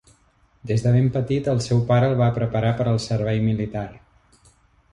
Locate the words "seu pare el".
1.65-2.17